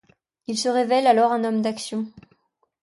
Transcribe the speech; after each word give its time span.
Il 0.47 0.57
se 0.57 0.67
révèle 0.67 1.05
alors 1.05 1.31
un 1.31 1.43
homme 1.43 1.61
d’action. 1.61 2.07